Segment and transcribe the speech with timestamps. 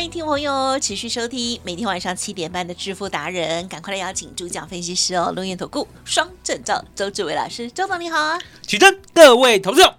[0.00, 8.38] 欢迎听众朋友持续收听每天晚上七点半的致富达人，赶快来邀请主讲分析师哦，龙岩投顾双证照周志伟老师，周总你好啊！
[8.66, 9.94] 起真，各位投资者，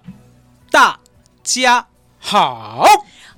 [0.72, 0.98] 大
[1.44, 1.86] 家
[2.18, 2.84] 好。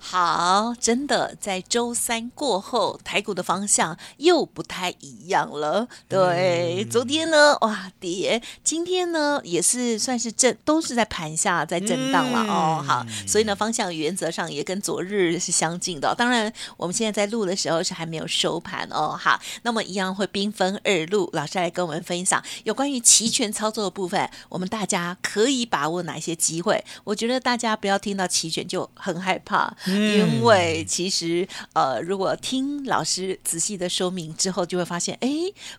[0.07, 5.89] 好，真的在周三过后，台股的方向又不太一样了。
[6.07, 12.85] 对，昨天呢，哇跌，今天呢也是算是震，都是在盘下在震荡了哦。
[12.87, 16.15] 好，所以呢方向原则上也跟昨日是相近的。
[16.15, 19.19] 当然，我们现在在录的时候是还没有收盘哦。
[19.19, 26.85] 好，那么一样会兵分二路，老师来跟我们分享有关于期权操作的部分，我们大家可以把握哪些机会？
[27.05, 29.75] 我觉得大家不要听到期权就很害怕。
[29.95, 35.29] 因为其实呃，如果听老师仔细的说明之后，就会发现，哎，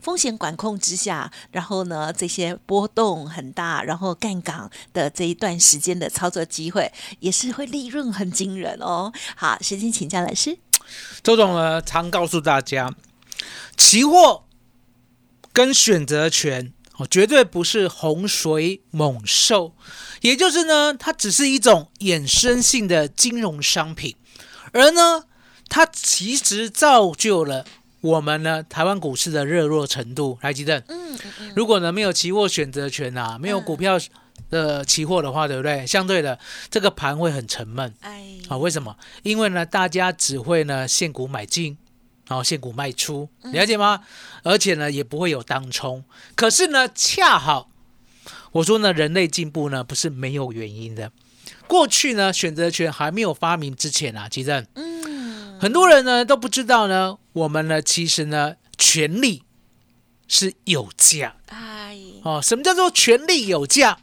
[0.01, 9.11] 风险管控之下，然后呢，这些波动很大，然后干港的这一段时间的操作机会，也是会利润很惊人哦。
[9.35, 10.57] 好，时间请教老师。
[11.23, 12.93] 周总呢，常告诉大家，
[13.75, 14.45] 期货
[15.51, 19.73] 跟选择权哦，绝对不是洪水猛兽，
[20.25, 24.15] 也就是呢，它只是一种衍生性的金融商品。
[24.73, 25.25] 而呢，
[25.69, 27.63] 它其实造就了
[28.01, 30.39] 我们呢台湾股市的热络程度。
[30.41, 33.99] 来，吉正，嗯嗯，如果呢没有期货选择权啊，没有股票
[34.49, 35.85] 的期货的话，对不对？
[35.85, 36.39] 相对的，
[36.71, 37.93] 这个盘会很沉闷。
[37.99, 38.97] 哎，啊，为什么？
[39.21, 41.77] 因为呢，大家只会呢现股买进，
[42.27, 44.01] 然后现股卖出，了解吗？
[44.41, 46.03] 而且呢，也不会有当冲。
[46.33, 47.69] 可是呢，恰好
[48.51, 51.11] 我说呢，人类进步呢不是没有原因的。
[51.67, 59.43] 过去呢，选择权还没有发明之前啊，其实，嗯，很多人呢都不知道呢，我们呢其实呢，权利
[60.27, 63.97] 是有价，哎，哦，什么叫做权利有价？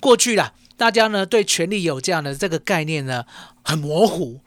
[0.00, 3.24] 过去啦，大家呢对权利有价呢这个概念呢
[3.62, 4.40] 很模糊。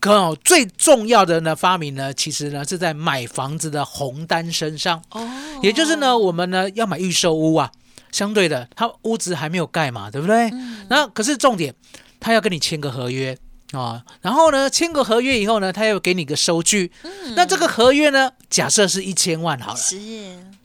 [0.00, 5.30] 可最重要的呢发明呢，其实呢是在买房子的红单身上，哦，
[5.62, 7.70] 也就是呢我们呢要买预售屋啊。
[8.12, 10.50] 相对的，他屋子还没有盖嘛，对不对？
[10.88, 11.74] 那可是重点，
[12.20, 13.36] 他要跟你签个合约
[13.72, 16.92] 啊，然后呢，签个合约以后呢，他要给你个收据。
[17.34, 19.78] 那这个合约呢，假设是一千万好了，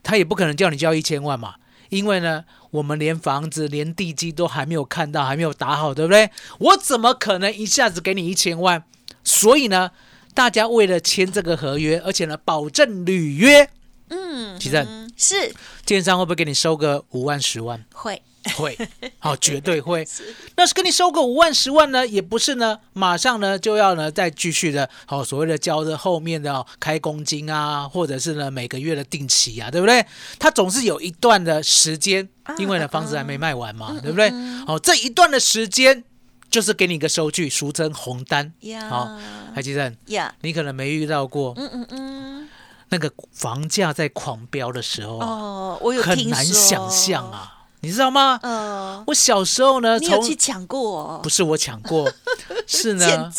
[0.03, 1.56] 他也不可能叫你交一千万嘛，
[1.90, 6.29] 因为呢，我们连房子、连地基都还没有看到，还没有打好，对不对？
[6.59, 8.84] 我怎么可能一下子给你一千万？
[9.24, 9.91] 所以呢，
[10.34, 13.69] 大家为了签这个合约，而且呢，保证履约。
[14.09, 14.85] 嗯，其实
[15.16, 15.53] 是
[15.85, 17.84] 建商会不会给你收个五万十万？
[17.94, 18.22] 会
[18.56, 18.78] 会，
[19.19, 20.07] 好，绝对会。
[20.56, 30.06] 那是跟你收个五万十万呢，也不是呢，马上呢就要呢再继续的，好所谓的交的后面的开工金啊，或者是呢每个月的定期啊，对不对？
[30.40, 34.31] 它总是有一段的时间，因为呢房子还没卖完嘛，对不对？
[34.66, 36.01] 好，这一段的时间
[36.50, 38.53] 就是给你一个收据，俗称红单。
[38.90, 39.19] 好，
[39.53, 39.94] 海基生，
[40.40, 41.53] 你可能没遇到过。
[41.57, 42.50] 嗯嗯嗯。
[42.90, 48.40] 那个房价在狂飙的时候哦，我有很难想象啊，你知道吗？
[48.44, 51.20] 嗯，我小时候呢，你有去抢过？
[51.22, 52.09] 不是我抢过，
[52.66, 53.31] 是呢。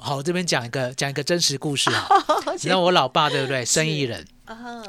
[0.00, 2.08] 好，我这边讲一个讲一个真实故事啊。
[2.52, 3.64] 你知道我老爸对不对？
[3.64, 4.26] 生意人，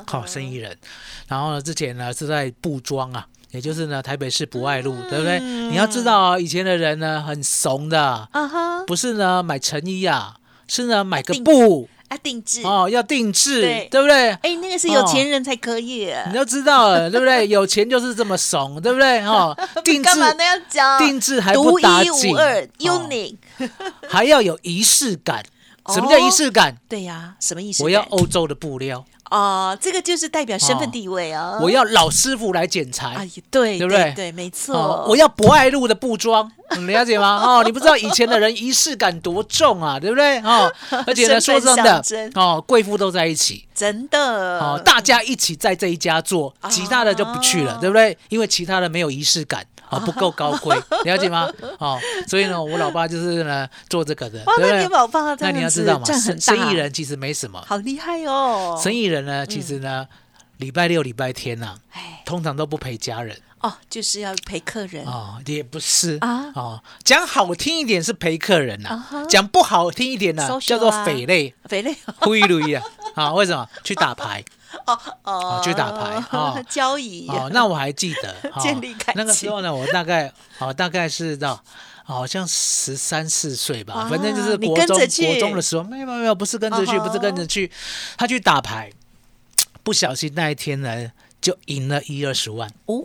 [0.08, 0.76] 好，生意人。
[1.28, 5.40] 然后呢，之前呢是在布庄啊，也就是呢台北市博爱路，对不对？
[5.40, 10.38] 你要知道啊，以前的人呢很怂的，啊哈，不是呢买成衣啊，
[10.68, 11.88] 是呢买个布。
[12.10, 13.62] 要定制哦，要定制，
[13.92, 14.30] 对不对？
[14.42, 17.48] 哎，那个是有钱人才可以，你都知道了，对不对？
[17.50, 19.20] 有钱就是这么怂，对不对？
[19.26, 22.14] 哦， 定制都要讲定制还不打紧
[22.80, 23.38] ，unique，
[24.08, 25.44] 还要有仪式感。
[25.94, 26.76] 什么叫仪式感？
[26.90, 27.82] 对呀，什么意思？
[27.82, 29.06] 我要欧洲的布料。
[29.32, 31.58] 哦，这个就是代表身份地位啊！
[31.62, 34.14] 我要老师傅来剪裁，哎，对，对不对？
[34.16, 35.06] 对，没错。
[35.08, 37.42] 我要博爱路的布庄，你 了解吗？
[37.44, 40.40] 哦，你不知道以前的人仪式感多重啊，对不对？
[40.40, 40.72] 哦，
[41.06, 42.04] 而且呢，说真的，
[42.36, 48.18] 哦，贵妇都在一起，真的，哦，大家一起在这一家做，其他的就不去了，对不对？
[48.30, 49.66] 因为其他的没有仪式感。
[49.90, 50.76] 啊，不够高贵，
[51.06, 51.50] 了解吗？
[51.80, 54.84] 哦，所以呢，我老爸就是呢做这个的，对不对？
[54.84, 60.08] 你老爸那你要知道嘛，生生意人其实没什么，好厉害哦，生意人呢，其实呢，
[60.58, 62.14] 礼拜六、礼拜天呐，哎。
[62.28, 63.34] 通常都不陪家人
[63.68, 65.06] 哦，就是要陪客人。
[65.06, 66.52] 哦，也不是啊？
[66.56, 71.54] 哦，讲好听一点是陪客人呐讲不好听一点呢叫做啊匪类。
[71.66, 71.96] 肥类。
[72.20, 72.84] 灰驴啊，
[73.16, 73.68] 啊，为什么？
[73.84, 74.44] 去打牌？
[74.86, 76.64] 哦哦去打牌哦。
[76.70, 77.28] 交易。
[77.30, 79.14] 哦，那我还记得， 哦建立感情。
[79.16, 81.62] 那个时候呢，我大概哦，大概是到
[82.04, 87.70] 好像十三四岁吧，哇反正就是你国中国中的时候，没有没有不是跟着去，不是跟着去，
[88.18, 88.92] 他去打牌，
[89.84, 91.12] 不小心那一天呢
[91.42, 93.04] 就赢了一二十万，哦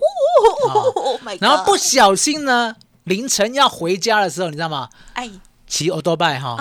[0.73, 4.88] ，Oh 然后不小心呢凌晨要回家的时候，你知道吗？
[5.14, 5.31] 哎。
[5.67, 6.58] 骑欧多拜哈，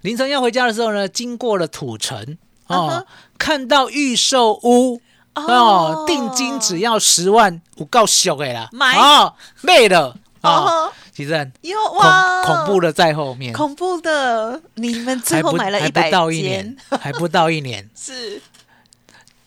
[0.00, 4.98] 凌晨要回家的时候呢，经过了土城哦，看到预售屋
[5.34, 8.96] 哦，定金只要十万，我够俗的啦，买。
[8.96, 10.16] 哦，卖了。
[10.40, 18.40] 啊，哦，其实有恐哇，恐怖的在后面，恐怖的，你们最后买了一百不到一年，， 还不到一年，是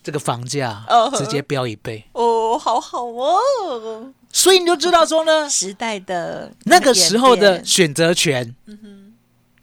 [0.02, 1.10] 这个房价哦。
[1.16, 8.54] 直接飙一倍，哦，好好哦，所以你就知道说呢， 时代的那个时候的选择权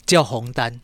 [0.06, 0.80] 叫红单，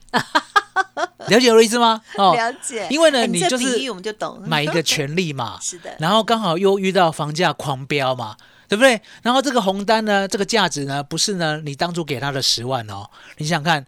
[1.27, 2.01] 了解我的意思吗？
[2.17, 8.35] 哦，了解，因为呢你就是比喻我们就懂，买一个权利嘛， 是的，然后刚好又遇到房价狂飙嘛，
[8.67, 9.01] 对不对？
[9.21, 13.85] 然后这个红单呢，这个价值呢，不是呢你当初给他的十万哦，你想想看，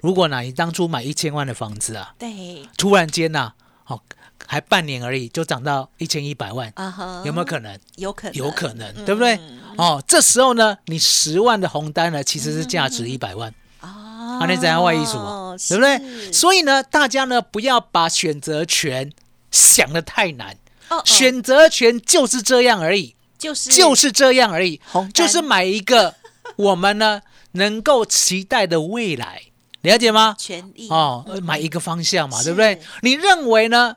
[0.00, 2.62] 如果呢你当初买一千万的房子啊，对。
[2.76, 3.52] 突然间呐、
[3.86, 4.00] 哦，
[4.46, 7.78] 还半年而已就涨到一千一百万，啊哈，有没有可能？
[7.96, 9.38] 有可能，有可能，对不对？
[9.76, 13.52] 哦，这时候呢，你十万的红单呢，其实是价值一百万。
[13.80, 16.32] 啊啊，那怎样外艺术嘛，对不对？
[16.32, 19.12] 所以呢，大家呢不要把选择权
[19.50, 20.56] 想的太难，
[20.88, 23.14] 哦哦选择权就是这样而已。
[23.38, 24.80] 就是就是这样而已，
[25.12, 26.14] 就是买一个
[26.56, 27.20] 我们呢
[27.52, 29.42] 能够期待的未来，
[29.82, 30.34] 了解吗？
[30.38, 32.80] 权益哦，呃买一个方向嘛，是对不对？
[33.02, 33.96] 你认为呢？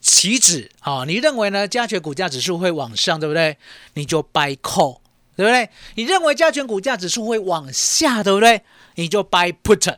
[0.00, 1.68] 期指啊、哦，你认为呢？
[1.68, 3.58] 加权股价指数会往上，对不对？
[3.94, 4.98] 你就 buy call，
[5.36, 5.68] 对不对？
[5.94, 8.62] 你认为加权股价指数会往下，对不对？
[8.94, 9.94] 你就 buy put。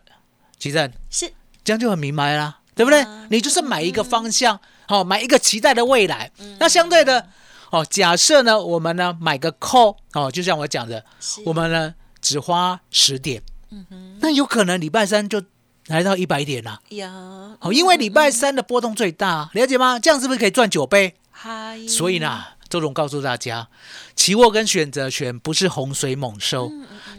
[0.59, 1.33] 其正是
[1.65, 3.01] 这样就很明白啦，对不对？
[3.03, 6.31] 啊你就是买一个方向，好、买一个期待的未来。
[6.59, 7.29] 那相对的，
[7.71, 11.05] 哦，假设呢，我们呢买个 call，哦，就像我讲的，
[11.45, 15.43] 我们呢只花十点，嗯哼那有可能礼拜三就
[15.87, 19.99] 来到一百点啦、呀，好，因为礼拜三的波动最大，了解吗？
[19.99, 21.15] 这样是不是可以赚九倍？
[21.31, 23.69] 嗨，所以呢，周总告诉大家，
[24.15, 26.71] 期货跟选择权不是洪水猛兽，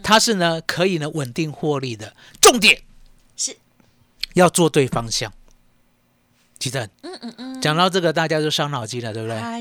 [0.02, 2.14] 它是呢可以呢稳定获利的。
[2.40, 2.82] 重点
[3.36, 3.56] 是
[4.32, 5.32] 要做对方向。
[6.58, 9.38] 其正，嗯嗯嗯，讲到这个，大家就伤脑筋了，对不对？
[9.38, 9.60] 嗨，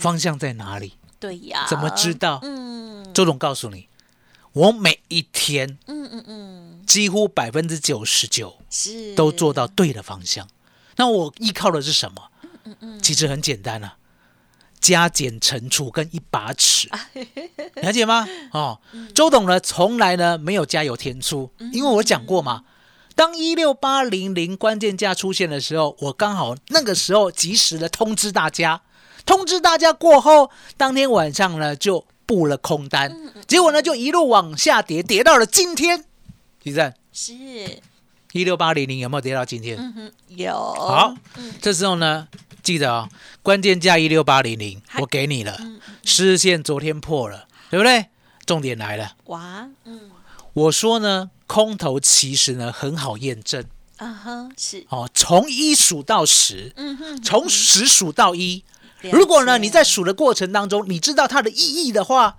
[0.00, 0.94] 方向在哪里？
[1.20, 2.40] 对呀，怎么知道？
[2.42, 3.86] 嗯周总告诉你，
[4.52, 9.14] 我每一天嗯嗯嗯，几乎百分之九十九是。
[9.14, 10.48] 都做到对的方向。
[10.96, 12.22] 那我依靠的是什么？
[12.80, 13.96] 嗯其实很简单啊，
[14.80, 17.10] 加减乘除跟一把尺，啊。
[17.82, 18.26] 了解吗？
[18.52, 19.12] 哦，嗯。
[19.12, 22.64] 周董呢从来呢没有加油添醋，因为我讲过嘛，
[23.14, 28.80] 当一六八零零关键价出现的时候，我刚好那个时候及时的通知大家，
[29.26, 33.42] 通知大家过后，当天晚上呢就布了空单，嗯。
[33.46, 36.04] 结果呢就一路往下跌，跌到了今天。
[36.64, 37.34] 李正，是，
[38.32, 39.76] 一六八零零有没有跌到今天？
[39.78, 40.52] 嗯哼，有。
[40.52, 41.14] 好，
[41.60, 42.26] 这时候呢，
[42.62, 43.08] 记得哦，
[43.42, 48.06] 关键价一六八零零，我给你了，嗯视线昨天破了，对不对？
[48.46, 50.10] 重点来了，哇，嗯。
[50.54, 53.62] 我说呢，空头其实呢很好验证
[53.98, 58.64] 啊哼，是，哦，从一数到十，嗯哼，从十数到一。
[59.12, 62.38] 如果呢你在数的过程当中，你知道它的意义的话，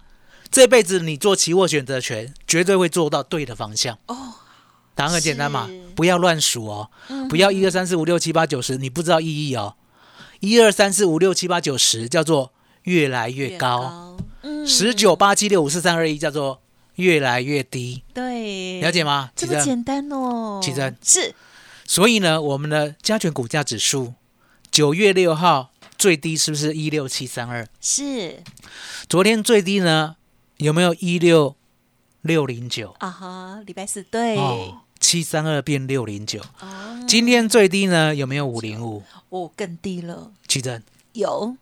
[0.51, 3.97] 这辈子你做期货选择权绝对会做到对的方向。
[4.07, 4.35] 哦，
[4.93, 9.75] 答案很简单嘛，不要乱数哦，嗯不要一二三四五六七八九十，你不知道意义哦。
[10.39, 14.65] 一二三四五六七八九十叫做越来越高，，嗯。
[14.67, 16.61] 十九八七六五四三二一叫做
[16.95, 19.31] 越来越低，对，了解吗？
[19.35, 21.35] 这其实么简单哦，其实是。
[21.85, 24.13] 所以呢，我们的加权股价指数
[24.71, 27.67] 九月六号最低是不是一六七三二？
[27.79, 28.43] 是。
[29.07, 30.15] 昨天最低呢
[30.57, 31.55] 有没有一六
[32.21, 32.95] 六零九？
[32.99, 36.41] 啊哈，礼拜四对，哦，七三二变六零九。
[36.61, 39.03] 哦，今天最低呢有没有五零五？
[39.29, 40.81] 哦更低了，奇珍，
[41.13, 41.57] 有，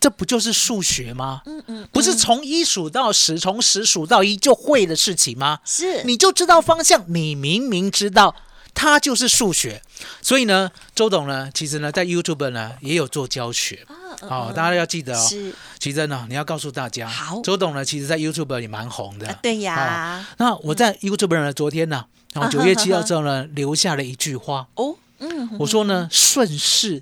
[0.00, 1.42] 这不就是数学吗？
[1.44, 5.60] 嗯嗯，不是从一数到十，从十数到一就会的事情吗？
[5.64, 8.34] 是你就知道方向，你明明知道
[8.74, 9.82] 它就是数学。
[10.22, 13.86] 所以呢，周董呢，其实呢，在 YouTube 呢也有做教学。
[14.22, 15.26] 哦，大家要记得哦。
[15.28, 15.54] 是。
[15.78, 17.40] 奇珍呢，你要告诉大家，好。
[17.42, 19.28] 周董呢，其实在 YouTube 也蛮红的。
[19.28, 27.00] 啊对呀，那我在 YouTube 呢，昨天呢，然后九月七号之后呢，留下了一句话，哦，嗯，我说呢，顺势，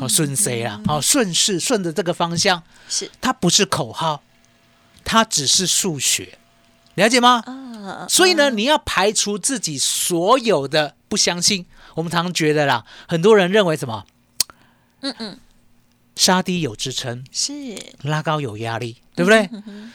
[0.00, 0.80] 哦，顺谁啊？
[0.86, 3.10] 好，顺势，顺着这个方向，是。
[3.20, 4.22] 它不是口号，
[5.04, 6.38] 它只是数学，
[6.94, 7.42] 了解吗？
[7.46, 11.66] 嗯，所以呢，你要排除自己所有的不相信。
[11.94, 14.04] 我们常常觉得啦，很多人认为什么？
[15.02, 15.38] 嗯嗯，
[16.16, 17.52] 杀低有支撑，是
[18.02, 19.48] 拉高有压力，对不对？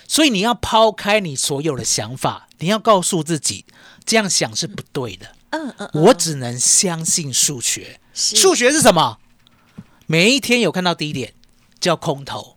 [0.08, 3.66] 所以你要抛开你所有的想法，你要告诉自己，
[4.06, 5.36] 这样想是不对的。
[5.50, 8.00] 嗯嗯，我只能相信数学。
[8.14, 9.18] 数学是什么？
[10.06, 11.34] 每一天有看到低点
[11.82, 12.56] 叫空头，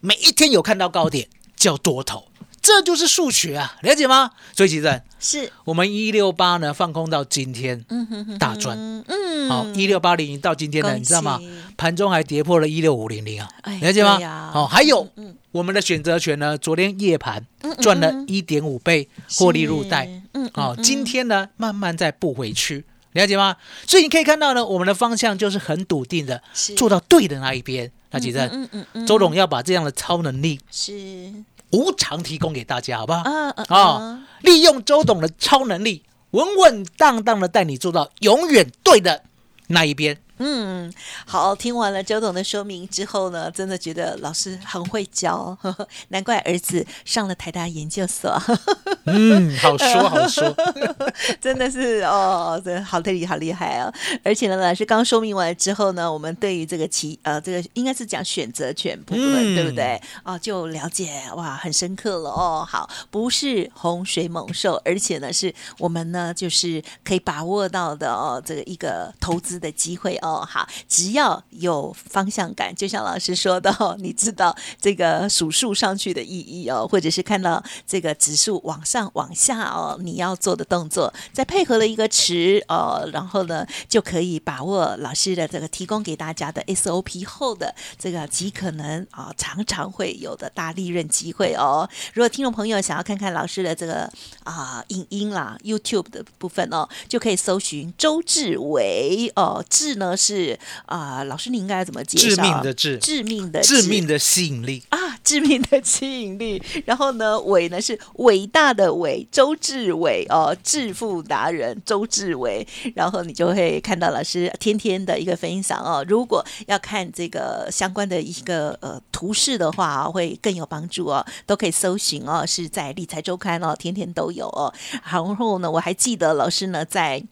[0.00, 2.28] 每一天有看到高点叫多头，
[2.62, 4.30] 这就是数学啊，了解吗？
[4.56, 8.78] 所以其实是，我们一六八呢放空到今天嗯哼哼，大赚，
[9.08, 11.38] 嗯，好一六八零到今天呢，你知道吗？
[11.40, 11.50] 喜？
[11.76, 14.50] 盘中还跌破了一六五零零啊哎，了解吗？
[14.52, 20.82] 好，还有嗯我们的选择权呢，昨天夜盘嗯赚了一点五倍获利入袋，是，嗯，哦，嗯。
[20.84, 23.56] 今天呢慢慢再补回去，了解吗？
[23.88, 26.40] 所以你可以看到呢，我们的方向就是很笃定的
[26.76, 27.90] 做到对的那一边。
[28.14, 31.32] 那其实嗯嗯嗯，周董要把这样的超能力是
[31.72, 33.20] 无偿提供给大家，好不好？
[33.20, 39.24] 啊啊啊，利用周董的超能力，稳稳当当的带你做到永远对的
[39.68, 40.18] 那一边。
[40.44, 40.92] 嗯，
[41.24, 48.36] 好，听完了周董的说明之后呢，真的觉得老师很会教，呵 呵难怪儿子上了台大研究所，
[49.06, 50.52] 嗯，好说好说。
[51.40, 53.92] 真的是哦，真的好厉害，好厉害哦！
[54.24, 60.00] 而且呢，老师刚说明完之后呢，我们对于这个其呃，这个应该是讲选择权部分，嗯对不对？
[60.24, 62.66] 哦，就了解哇，很深刻了哦。
[62.68, 70.31] 好，不是洪水猛兽，而且呢，是我们呢，就是可以把握到的哦，这个一个投资的机会哦。
[70.32, 91.88] 哦好，只要有方向感，就像老师说的哦，你知道这个数数上去的意义哦，或者是看到这个指数往上往下哦，你要做的动作，再配合了一个词哦，然后呢就可以把握老师的这个提供给大家的 SOP 后的这个极可能啊、常常会有的大利润机会哦。
[92.14, 94.10] 如果听众朋友想要看看老师的这个
[94.44, 102.36] 啊、影音啦，YouTube 的部分哦，就可以搜寻周志伟哦，志呢是啊、老师你应该怎么介绍？
[102.36, 104.80] 致命的致致命的致命的吸引力。
[104.90, 106.62] 啊，致命的吸引力。
[106.86, 112.64] 然后呢，伟呢是伟大的伟，周志伟哦，致富达人周志伟。
[112.94, 116.04] 然后你就会看到老师天天的一个分享哦。
[116.08, 124.72] 如果要看这个相关的一个呃图示的话啊，会更有帮助哦，都可以搜寻哦，是在理财周刊哦，天天都有哦。
[125.04, 127.24] 然后呢，我还记得老师呢在。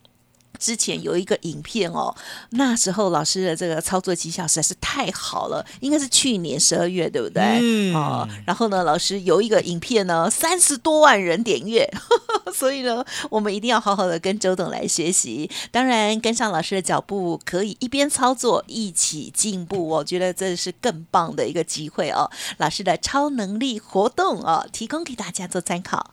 [0.60, 2.14] 之前有一个影片哦，
[2.50, 7.42] 那时候老师的这个操作绩效实在是太好了，应该是去年十二月，对不对？
[7.60, 11.88] 嗯哦，然后呢，老师有一个影片呢，三十多万人点阅，
[12.54, 15.50] 所以呢，我们一定要好好的跟周董来学习。
[15.70, 22.30] 当然，跟上老师的脚步，可以一边操作一起进步，我觉得这是更棒的一个机会哦。
[22.58, 26.12] 老师的超能力活动哦，提供给大家做参考。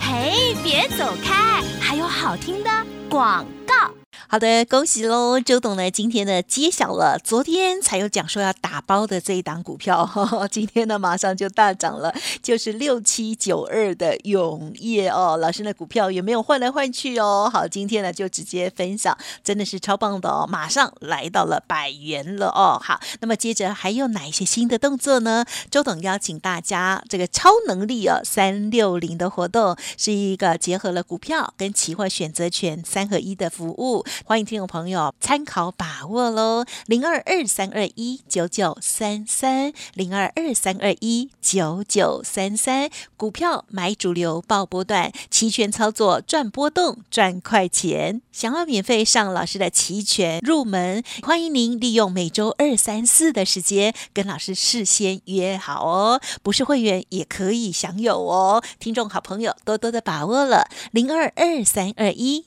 [0.00, 2.70] 嘿，别走开，还有好听的
[3.12, 4.01] 广告。
[4.28, 5.38] 好的，恭喜喽！
[5.40, 15.36] 周董呢，今天呢揭晓了，昨天才有讲说要打包的这一档股票，呵 呵今天呢马上就大涨了，就是六七九二的永业哦。
[15.36, 17.50] 老师的股票也没有换来换去哦。
[17.52, 22.80] 好，今天呢就直接分享，真的是超棒的哦，马上来到了百元了哦。
[22.82, 25.44] 好，那么接着还有哪一些新的动作呢？
[25.70, 34.02] 周董邀请大家这个超能力哦三六零的活动，是一个结合了股票跟期货选择权三合一的服务。
[34.24, 48.22] 欢迎听众朋友参考把握喽，零二二三二一九九三三，零二二三二一九九三三，股票买主流，报波段，期权操作赚波动，赚快钱。
[48.32, 58.62] 想要免费上老师的期权入门，欢迎您利用每周二、三、四的时间跟老师事先约好哦，不是会员也可以享有哦。
[58.78, 62.46] 听众好朋友多多的把握了，零二二三二一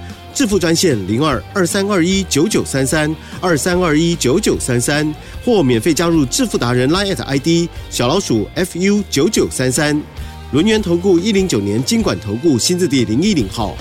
[0.33, 5.13] 致富专线零二二三二一九九三三二三二一九九三三，
[5.45, 10.01] 或免费加入致富达人 Line at ID 小老鼠 fu 九九三三。
[10.51, 13.75] 轮源投顾一零九年经管投顾新字第零一零号。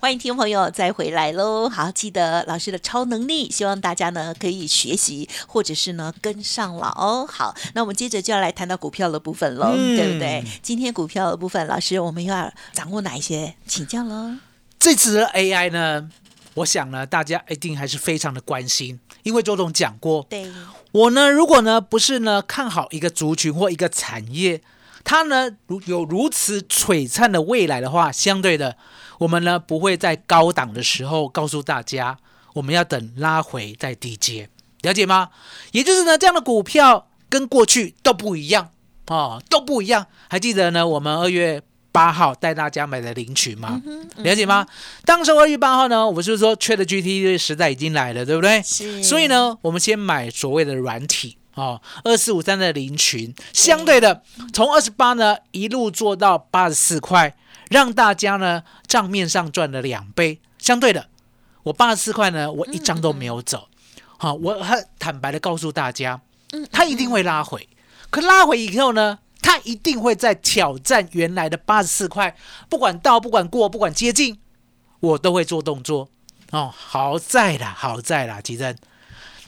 [0.00, 1.68] 欢迎听众朋友再回来喽！
[1.68, 7.26] 好，记得老师的超能力，希望大家呢可以学习，或者是呢跟上了哦。
[7.28, 10.44] 好，那我们接着就要来谈到股票的部分喽，嗯对不对？
[10.62, 13.54] 今天股票的部分，老师我们又要掌握哪一些？
[13.66, 14.36] 请教喽。
[14.78, 16.08] 这次的 AI 呢，
[16.54, 20.50] 我想呢，大家一定还是非常的关心，因为周总讲过，对，
[20.92, 24.62] 我呢，如果呢不是呢看好一个族群或一个产业，
[25.04, 28.76] 它呢如有如此璀璨的未来的话，相对的，
[29.18, 32.18] 我们呢不会在高档的时候告诉大家，
[32.54, 34.48] 我们要等拉回再低接，
[34.82, 35.30] 了解吗？
[35.72, 38.70] 也就是呢，这样的股票跟过去都不一样
[39.08, 40.06] 哦，都不一样。
[40.28, 41.62] 还记得呢，我们二月
[41.98, 43.82] 八号带大家买的零群吗？
[44.18, 44.64] 了解吗？
[45.04, 48.62] 当时二月八号呢，我们是说 GT 的时代已经来了，对不对？
[48.62, 57.34] 是所以呢，我们先买所谓的软体哦，二四五三的零群，相对的从二十八呢一路做到八十四块，
[57.68, 60.38] 让大家呢账面上赚了两倍。
[60.58, 61.08] 相对的，
[61.64, 63.66] 我八十四块呢，我一张都没有走。
[64.18, 66.20] 好、我很坦白的告诉大家，
[66.70, 67.68] 它一定会拉回，
[68.08, 69.18] 可拉回以后呢？
[69.48, 72.36] 它一定会在挑战原来的八十四块，
[72.68, 74.38] 不管到，不管过，不管接近，
[75.00, 76.10] 我都会做动作。
[76.50, 78.76] 哦，好在啦，好在啦，吉珍，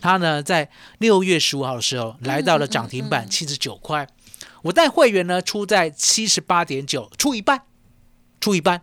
[0.00, 4.08] 他呢在六月十五号的时候来到了涨停板七十九块，
[4.62, 7.60] 我带会员呢出在七十八点九，出一半，
[8.40, 8.80] 出一半，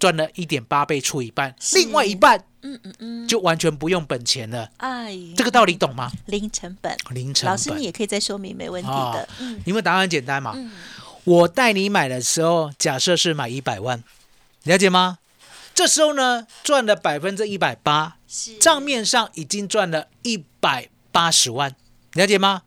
[0.00, 4.68] 赚了一点八倍，出一半，另外一半嗯嗯嗯，就完全不用本钱了。
[4.78, 6.10] 哎，这个道理懂吗？
[6.26, 9.28] 零成本，零成本老师你，也可以再说明，没问题哦的。
[9.38, 10.52] 嗯因为答案很简单嘛。
[10.56, 10.72] 嗯，
[11.24, 14.02] 我带你买的时候，假设是买一百万，
[14.64, 15.18] 了解吗？
[15.74, 21.74] 这时候呢，赚了百分之一百八，是账面上已经赚了一百八十万，
[22.14, 22.62] 了解吗？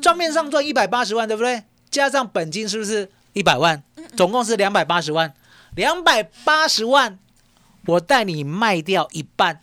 [0.00, 1.64] 账面上赚一百八十万，对不对？
[1.90, 3.82] 加上本金是不是一百万？
[4.16, 5.34] 总共是两百八十万。
[5.74, 7.18] 两百八十万，
[7.86, 9.60] 我带你卖掉一半，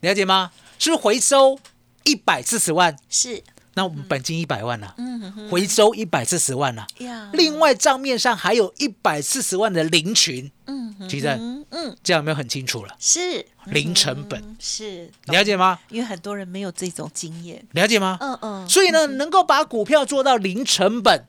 [0.00, 0.50] 了解吗？
[0.78, 1.58] 是回收
[2.04, 2.96] 一百四十万？
[3.08, 3.42] 是，
[3.74, 5.18] 那我们本金一百万了、嗯
[5.50, 11.26] 回收一百四十万了、呀，另外账面上还有一百四十万的零群，嗯哼其实
[11.70, 12.94] 嗯这样有没有很清楚了？
[12.98, 15.78] 是零成本嗯是了解吗？
[15.90, 17.66] 因为很多人没有这种经验。
[17.72, 18.18] 了解吗？
[18.20, 21.26] 嗯嗯，所以呢，能够把股票做到零成本，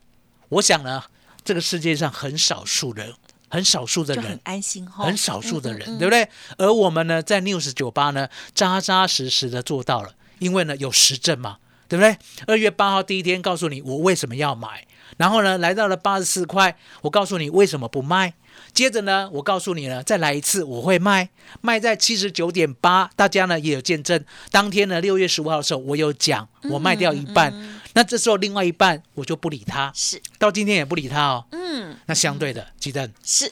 [0.50, 1.04] 我想呢，
[1.44, 3.14] 这个世界上很少数人，
[3.50, 6.30] 很少数的人很人，安心哈，很少数的人，嗯嗯嗯对不对？
[6.58, 11.58] 而我们呢，在 News 酒吧呢，扎扎实实的做到了，因为呢有实证嘛，
[11.88, 12.18] 对不对？
[12.48, 14.86] 二月八号第一天告诉你我为什么要买，
[15.18, 18.34] 然后呢来到了八十四块，我告诉你为什么不卖。
[18.74, 21.30] 接着呢，我告诉你了，再来一次我会卖，
[21.62, 24.24] 卖在七十九点八，大家呢也有见证。
[24.52, 27.54] 当天呢，六月十五号的时候，我有讲，我卖掉一半，
[27.94, 31.46] 那这时候另外一半我就不理他，是，到今天也不理他哦。
[31.52, 33.52] 嗯，那相对的，鸡蛋是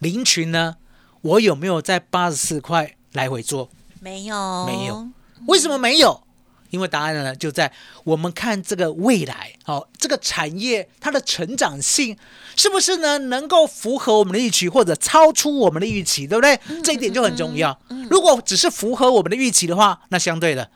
[0.00, 0.76] 林群呢，
[1.20, 3.70] 我有没有在八十四块来回做？
[4.00, 5.08] 没有，没有，
[5.46, 6.25] 为什么没有？
[6.70, 7.72] 因为答案呢就在
[8.04, 12.16] 我们看这个未来，哦，这个产业它的成长性
[12.56, 16.58] 是不是呢能够符合我们的预期，或者超出我们的预期，对不对？
[16.82, 17.78] 这一点就很重要。
[18.10, 20.70] 如果只是符合我们的预期的话，那相对的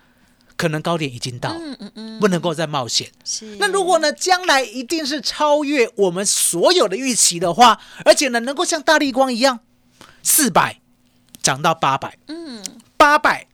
[0.57, 3.09] 可能高点已经到，嗯嗯嗯，不能够再冒险。
[3.25, 3.57] 是。
[3.59, 9.61] 那如果呢，将来一定是超越我们所有的预期的话，而且呢，能够像大力光一样，
[10.23, 10.81] 四百
[11.43, 12.63] 涨到八百，嗯，
[12.99, 13.47] 八百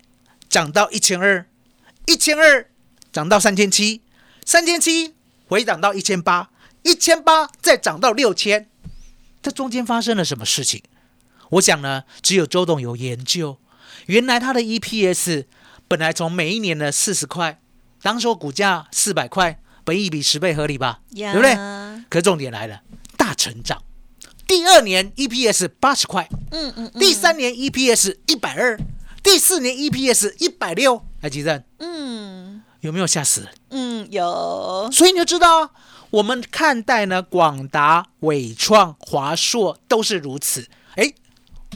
[0.48, 1.46] 涨到一千二，
[2.06, 2.70] 一千二
[3.12, 4.02] 涨到三千七，
[4.44, 5.14] 三千七
[5.48, 6.50] 回涨到一千八，
[6.82, 8.68] 一千八再涨到六千，
[9.42, 10.82] 这中间发生了什么事情？
[11.50, 13.58] 我想呢，只有周董有研究。
[14.06, 15.46] 原来他的 EPS
[15.88, 17.60] 本来从每一年的四十块，
[18.02, 21.00] 当时股价四百块，本一比十倍合理吧？
[21.12, 21.56] 呀对不对？
[22.08, 22.82] 可重点来了，
[23.16, 23.82] 大成长。
[24.46, 28.78] 第二年 EPS 八十块，嗯嗯嗯，第三年 EPS 一百二，
[29.22, 31.85] 第四年 EPS 一百六，还记得嗯
[32.80, 33.50] 有没有吓死人？
[33.70, 35.70] 嗯有，所以你就知道，
[36.10, 40.68] 我们看待呢，广达、伟创、华硕都是如此。
[40.96, 41.12] 哎，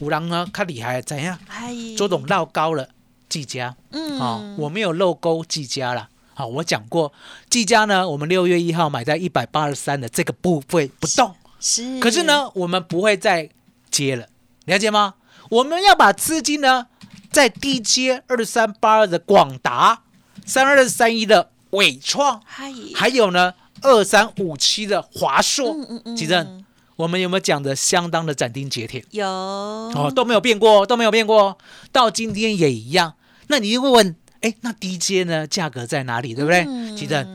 [0.00, 1.38] 五郎呢，看厉害，怎样？
[1.48, 2.88] 哎，周董绕高了，
[3.28, 3.76] 技嘉。
[3.90, 6.08] 嗯，哦，我没有漏钩技嘉了。
[6.32, 7.12] 好、我讲过，
[7.50, 13.50] 技嘉呢，我们六月一号买在一百八十三的这个部位不动，是，可是，呢，我们不会再
[13.90, 14.26] 接了，
[14.64, 15.16] 了解吗？
[15.50, 16.86] 我们要把资金呢，
[17.30, 20.04] 在低接二三八二的广达，
[20.50, 26.64] 三二三一的伟创，还有呢二三五七的华硕嗯嗯，嗯吉正，
[26.96, 29.04] 我们有没有讲的相当的斩钉截铁？
[29.12, 31.56] 有，哦，哦，都没有变过，都没有变过，
[31.92, 33.14] 到今天也一样。
[33.46, 35.46] 那你就会问，哎，那低阶呢？
[35.46, 36.34] 价格在哪里？
[36.34, 36.64] 对不对？
[36.66, 37.26] 嗯其实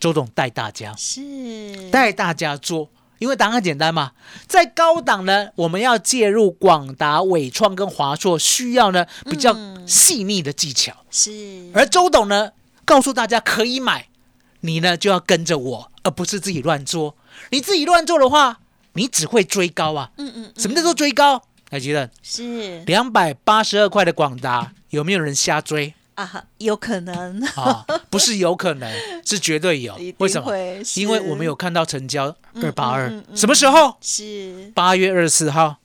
[0.00, 1.22] 周董带大家是，
[1.92, 2.90] 带大家做，
[3.22, 4.14] 因为答案简单嘛，
[4.48, 9.56] 在高档呢，我们要介入广达、伟创跟华硕，需要呢比较
[9.86, 10.92] 细腻的技巧。
[11.08, 12.50] 是，而周董呢，
[12.84, 14.08] 告诉大家可以买，
[14.62, 17.14] 你呢就要跟着我，而不是自己乱做。
[17.50, 18.58] 你自己乱做的话，
[18.94, 20.10] 你只会追高啊。
[20.16, 21.44] 嗯嗯，什么叫做追高？
[21.70, 27.84] 还记得是两百八十二块的广达，有没有人瞎追啊，有可能， 啊？
[28.10, 28.92] 不是有可能，
[29.24, 29.98] 是绝对有。
[30.18, 30.52] 为什么？
[30.96, 33.96] 因为我们有看到成交二八二什么时候？
[34.00, 35.76] 是，八月二十四号，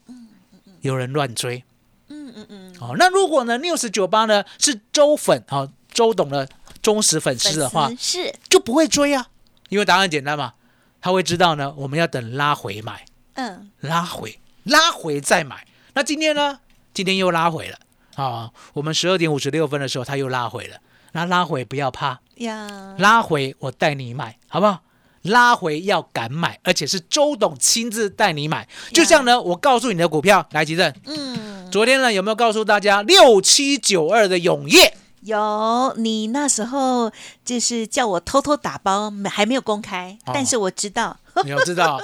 [0.82, 1.64] 有人乱追。
[2.08, 6.48] 嗯嗯嗯，哦，那如果呢，news 九八呢是周粉，哦，周董的
[6.80, 9.28] 忠实粉丝的话是，就不会追啊，
[9.68, 10.54] 因为答案简单嘛，
[11.00, 15.66] 他会知道呢，我们要等拉回买，嗯，拉回，拉回再买。
[15.94, 16.60] 那今天呢？
[16.94, 17.78] 今天又拉回了
[18.24, 18.50] 啊！
[18.74, 20.76] 我们十二点五十六分的时候，他又拉回了。
[21.12, 24.80] 那拉回不要怕，呀，拉回我带你买，好不好？
[25.22, 28.68] 拉回要敢买，而且是周董亲自带你买。
[28.92, 34.94] 就像呢，我告诉你的股票，来吉正，嗯，昨天呢有没有告诉大家六七九二的永业？
[35.22, 37.10] 有，你那时候
[37.44, 42.00] 就是叫我偷偷打包，没还没有公开，哦但是我知道，你要知道，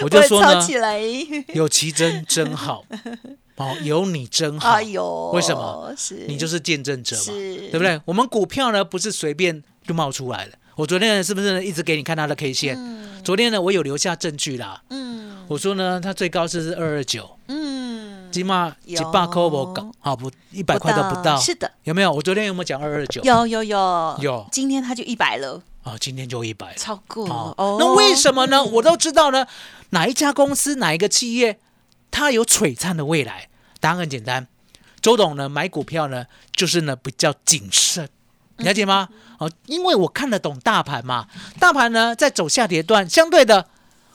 [0.00, 1.00] 我 我就说呢，起来，
[1.54, 2.84] 有奇珍真好，
[3.56, 5.94] 哦，有你真好哎，呦，为什么？
[5.96, 8.00] 是你就是见证者嘛，是对不对？
[8.04, 10.52] 我们股票呢不是随便就冒出来的。
[10.76, 12.76] 我昨天呢是不是呢一直给你看它的 K 线？
[13.22, 14.82] 昨天呢我有留下证据啦。
[14.90, 15.14] 嗯
[15.46, 22.10] 我说呢它最高是二二九，嗯，起码几百块我搞，好不一百块都不到，是的，有没有？
[22.10, 23.22] 我昨天有没有讲二二九？
[23.22, 26.74] 有有有有今天它就一百了，啊，今天就一百了。
[26.76, 27.76] 超过哦。
[27.78, 28.64] 那为什么呢？
[28.64, 29.46] 我都知道呢，
[29.90, 31.58] 哪一家公司、哪一个企业，
[32.14, 33.48] 它有璀璨的未来？
[33.80, 34.46] 答案很简单，
[35.02, 38.08] 周董呢买股票呢，就是呢比较谨慎，
[38.58, 39.08] 了解吗？
[39.38, 41.26] 哦，因为我看得懂大盘嘛，
[41.58, 43.66] 大盘呢在走下跌段，相对的，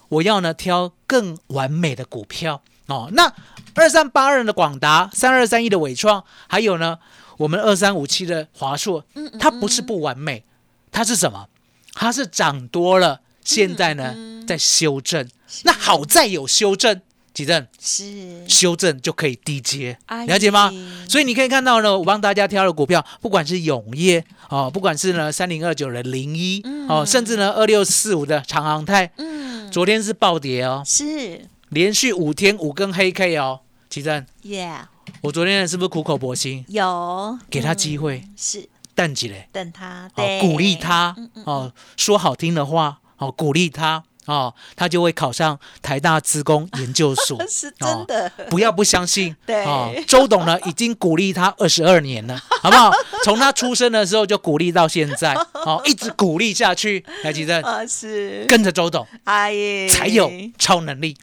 [0.08, 3.10] 我要呢挑更完美的股票哦。
[3.12, 3.34] 那
[3.76, 7.00] 二三八二的广达，三二三一的伟创，还有呢
[7.36, 9.06] 我们二三五七的华硕，
[9.42, 10.46] 它不是不完美，
[10.90, 11.50] 它是什么？
[11.94, 14.16] 它是涨多了，现在呢、
[14.48, 15.30] 在修正。
[15.64, 17.02] 那好在有修正，
[17.40, 18.44] 几正是。
[18.50, 20.70] 修正就可以低接，哎了解吗？
[21.08, 29.72] 所以你可以看到呢，我帮大家挑的股票，不管是永业哦，不管是呢三零二九的零一哦，甚至呢二六四五的长航泰，嗯。
[29.72, 31.48] 昨天是暴跌哦，是。
[31.70, 33.62] 连续五天五根黑 K 哦。
[33.90, 34.82] 奇正，，Yeah，
[35.22, 37.40] 我昨天是不是苦口婆心，有。
[37.50, 38.68] 给他机会，是。
[38.94, 39.48] 淡季嘞？
[39.54, 41.16] 等他，哦对，，鼓励他。
[41.46, 52.92] 哦，说好听的话哦，鼓励他哦，他就会考上台大资工研究所 是真的，不要不相信， 对哦，周董呢已经鼓励他二十二年了，好不好？
[53.24, 55.34] 从他出生的时候就鼓励到现在，
[55.66, 61.18] 哦，一直鼓励下去，来吉正啊是，跟着周董哎耶，才有超能力。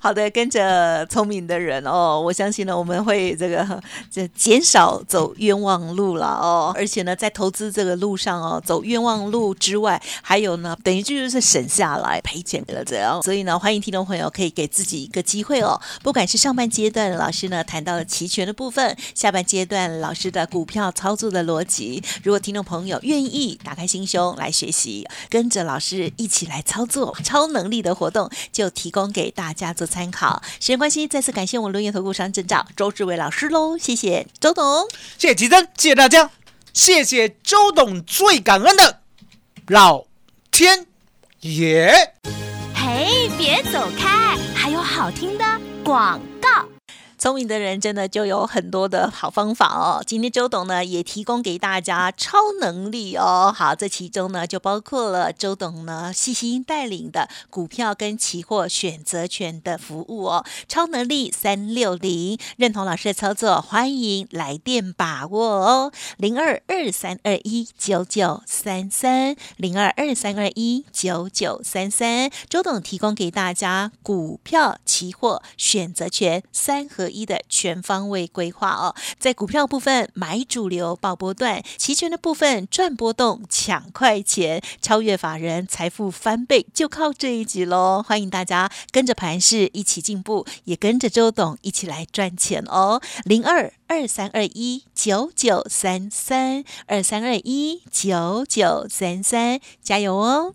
[0.00, 30.42] 好的，跟着聪明的人哦，我相信呢，我们会这个这减少走冤枉路了哦，而且呢，在投资这个路上哦，走冤枉路之外，还有呢，等于就是省下来赔钱了这样，所以呢，欢迎听众朋友可以给自己一个机会哦，不管是上半阶段老师呢谈到了期权的部分，下半阶段老师的股票操作的逻辑，如果听众朋友愿意打开心胸来学习，跟着老师一起来操作超能力的活动，就提供给大家做参考。
[30.58, 34.88] 时间关系，再次感谢我们录音投顾商证照周志伟老师喽，谢谢周董。
[35.16, 36.30] 谢谢吉珍，谢谢大家，
[36.72, 39.00] 谢谢周董，最感恩的
[39.68, 40.04] 老
[40.50, 40.86] 天
[41.42, 41.90] 耶。
[42.74, 45.44] 嘿，别走开，还有好听的
[45.82, 46.48] 广告。
[47.20, 50.02] 聪明的人真的就有很多的好方法哦。
[50.06, 53.54] 今天周董呢也提供给大家超能力哦。
[53.54, 60.46] 好，这其中呢就包括了周董呢细心带领的股票跟期货选择权的服务哦。
[60.66, 65.92] 超能力三六零，认同老师的操作，欢迎来电把握哦。
[66.16, 78.94] 零二二三二一九九三三零二二三二一九九三三，周董提供给大家股票、期货、选择权三合一的全方位规划哦。
[79.18, 88.02] 在股票部分买主流报波段，期权的部分赚波动抢快钱，超越法人财富翻倍就靠这一集喽！
[88.06, 93.00] 欢迎大家跟着盘势一起进步，也跟着周董一起来赚钱哦。
[93.24, 100.54] 零二二三二一九九三三二三二一九九三三，加油哦！